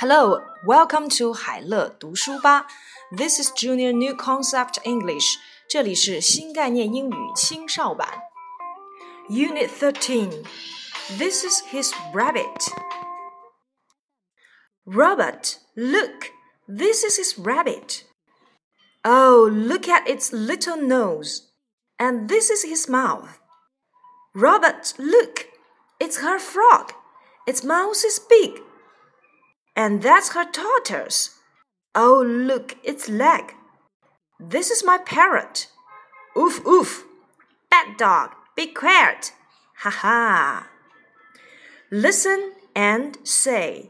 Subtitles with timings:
[0.00, 2.66] Hello, welcome to 海乐读书吧。
[3.16, 5.36] This is Junior New Concept English.
[5.68, 8.08] 这里是新概念英语青少版。
[9.28, 10.44] Unit Thirteen.
[11.18, 12.68] This is his rabbit.
[14.84, 16.32] Robert, look.
[16.68, 18.04] This is his rabbit.
[19.04, 21.42] Oh, look at its little nose.
[21.98, 23.38] And this is his mouth.
[24.34, 25.46] Robert, look.
[25.98, 26.92] It's her frog.
[27.46, 28.60] Its mouth is big.
[29.75, 31.37] And that's her tortoise.
[31.95, 33.53] Oh, look, its leg.
[34.39, 35.67] This is my parrot.
[36.37, 37.05] Oof, oof.
[37.69, 39.33] Bad dog, be quiet.
[39.79, 40.67] Ha ha.
[41.91, 43.89] Listen and say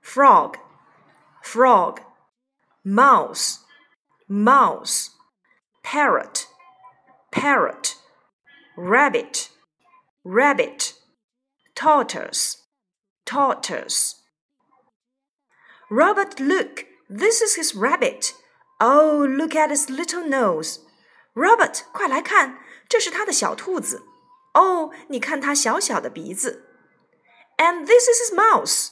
[0.00, 0.56] frog,
[1.42, 2.00] frog,
[2.84, 3.60] mouse,
[4.28, 5.10] mouse,
[5.82, 6.46] parrot,
[7.30, 7.96] parrot,
[8.76, 9.50] rabbit,
[10.24, 10.94] rabbit,
[11.74, 12.64] tortoise,
[13.26, 14.17] tortoise.
[15.89, 18.33] Robert, look, this is his rabbit.
[18.79, 20.79] Oh, look at his little nose.
[21.35, 22.59] Robert，快来看，
[22.89, 24.03] 这是他的小兔子。
[24.53, 26.65] 哦，你看它小小的鼻子。
[27.57, 28.89] And this is his mouse.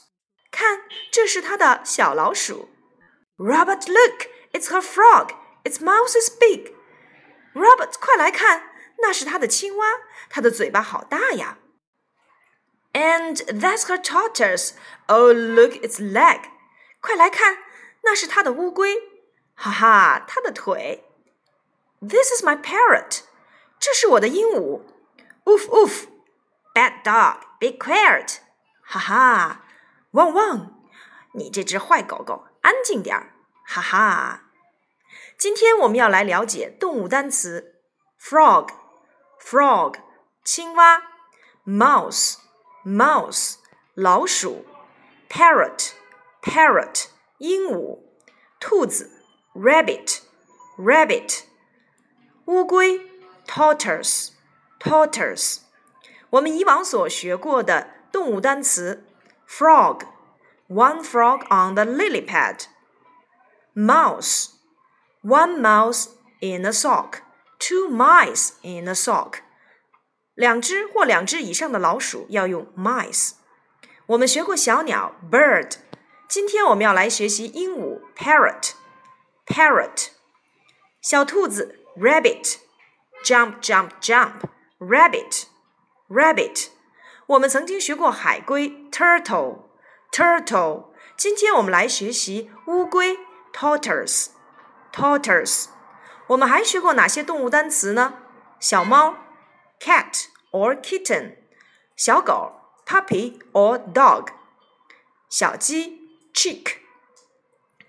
[0.50, 2.68] 看，这是他的小老鼠。
[3.36, 5.30] Robert, look, it's her frog.
[5.64, 6.72] Its mouth is big.
[7.54, 8.70] Robert，快来看，
[9.02, 9.86] 那是他的青蛙，
[10.28, 11.58] 它的嘴巴好大呀。
[12.92, 14.72] And that's her tortoise.
[15.06, 16.40] Oh, look, its leg.
[17.06, 17.58] 快来看，
[18.02, 18.96] 那是他的乌龟，
[19.54, 21.04] 哈哈，他的腿。
[22.00, 23.22] This is my parrot，
[23.78, 24.82] 这是我的鹦鹉。
[25.44, 28.38] Woof woof，bad dog，be quiet，
[28.82, 29.64] 哈哈，
[30.12, 30.72] 汪汪，
[31.34, 34.44] 你这只坏狗狗，安静点儿，哈哈。
[35.36, 37.80] 今天我们要来了解动物单词：
[38.20, 39.96] frog，frog，
[40.44, 41.02] 青蛙；
[41.66, 43.56] mouse，mouse，
[43.94, 44.64] 老鼠；
[45.28, 45.92] parrot。
[46.40, 47.06] parrot
[47.38, 48.00] 鹦鹉，
[48.60, 49.10] 兔子
[49.54, 50.20] rabbit
[50.78, 51.42] rabbit，
[52.46, 53.00] 乌龟
[53.46, 54.30] tortoise
[54.80, 55.58] tortoise。
[56.30, 59.04] 我们以往所学过的动物单词
[59.48, 60.02] frog
[60.68, 62.64] one frog on the lily pad
[63.74, 64.52] mouse
[65.22, 66.08] one mouse
[66.40, 67.18] in a sock
[67.58, 69.40] two mice in a sock
[70.34, 73.32] 两只或两只以上的老鼠要用 mice。
[74.06, 75.74] 我们学过小鸟 bird。
[76.27, 80.09] 今天我们要来学习鹦鹉 parrot，parrot，
[81.01, 84.41] 小兔子 rabbit，jump jump jump
[84.77, 86.67] rabbit，rabbit。
[87.27, 90.87] 我们曾经学过海龟 turtle，turtle。
[91.15, 93.17] 今天我们来学习乌龟
[93.53, 95.67] tortoise，tortoise。
[96.27, 98.15] 我们还学过哪些动物单词呢？
[98.59, 99.15] 小猫
[99.79, 101.37] cat or kitten，
[101.95, 102.51] 小狗
[102.85, 104.27] puppy or dog，
[105.29, 106.05] 小鸡。
[106.37, 106.75] Chick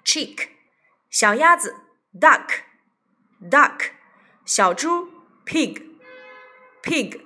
[0.02, 0.48] chick，
[1.10, 1.76] 小鸭子
[2.18, 2.62] duck
[3.42, 3.90] duck，
[4.46, 5.10] 小猪
[5.44, 5.82] pig
[6.82, 7.20] pig，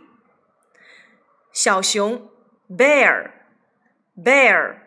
[1.53, 2.29] 小熊
[2.69, 3.31] bear
[4.17, 4.79] bear。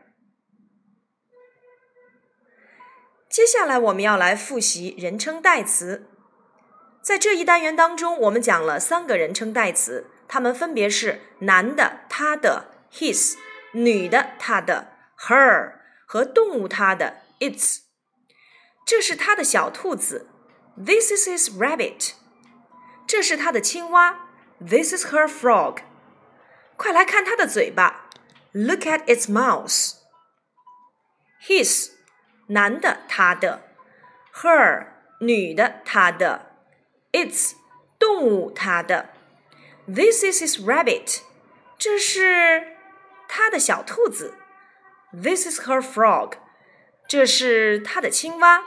[3.29, 6.09] 接下来我们要来复习人称代词。
[7.01, 13.37] 在这一单元当中，我们讲了三个人称代词，它们分别是男的他的 his，
[13.71, 15.84] 女的她的 her。
[16.06, 17.82] 和动物它的 its，
[18.84, 20.28] 这是它的小兔子，
[20.76, 22.14] this is his rabbit，
[23.06, 24.28] 这是它的青蛙，
[24.58, 25.82] this is her frog，
[26.76, 28.08] 快来看它的嘴巴，
[28.52, 31.90] look at its mouth，his
[32.48, 33.62] 男的他的，
[34.34, 34.86] her
[35.20, 36.56] 女的她的，
[37.12, 37.52] its
[37.98, 39.10] 动物它的，
[39.86, 41.20] this is his rabbit，
[41.78, 42.76] 这是
[43.28, 44.34] 它的小兔子。
[45.14, 46.34] This is her frog，
[47.08, 48.64] 这是她的青蛙。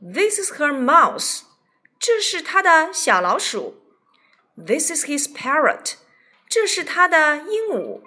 [0.00, 1.42] This is her mouse，
[1.98, 3.78] 这是她的小老鼠。
[4.54, 5.94] This is his parrot，
[6.46, 8.02] 这是他的鹦鹉。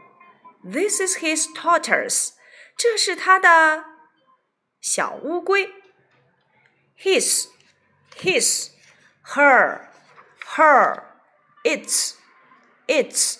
[0.64, 2.34] This is his tortoise，
[2.78, 3.86] 这是他的
[4.80, 5.74] 小乌龟。
[7.00, 7.48] His,
[8.18, 8.70] his,
[9.34, 9.88] her,
[10.56, 11.04] her,
[11.64, 12.14] its,
[12.88, 13.40] its。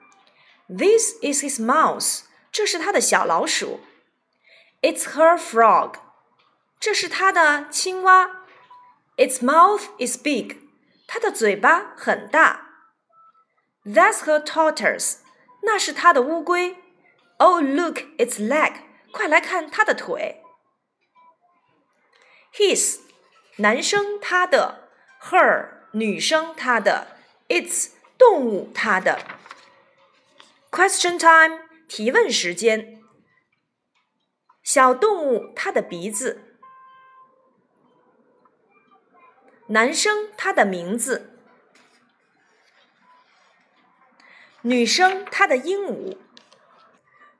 [0.66, 3.80] This is his mouse，这是他的小老鼠。
[4.80, 5.96] It's her frog，
[6.80, 8.44] 这是它的青蛙。
[9.16, 10.56] Its mouth is big，
[11.06, 12.67] 它的嘴巴很大。
[13.84, 15.18] That's her tortoise，
[15.62, 16.76] 那是它的乌龟。
[17.38, 18.74] Oh look its leg，
[19.12, 20.42] 快来看它的腿。
[22.54, 23.00] His，
[23.56, 24.88] 男生他的；
[25.20, 27.08] her，女生她的；
[27.48, 29.18] its，动物它的。
[30.70, 33.02] Question time，提问时间。
[34.62, 36.58] 小动物它的鼻子。
[39.68, 41.37] 男生他的名字。
[44.61, 46.17] 女生她的鹦鹉，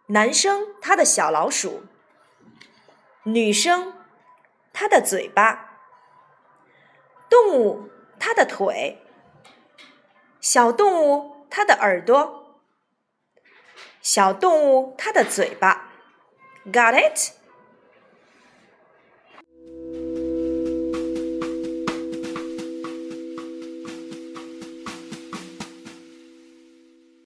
[0.07, 1.83] 男生他的小老鼠，
[3.23, 3.93] 女生
[4.71, 5.81] 她的嘴巴，
[7.29, 9.03] 动物它的腿，
[10.39, 12.61] 小动物它的耳朵，
[14.01, 15.91] 小动物它的嘴巴
[16.71, 17.38] ，Got it?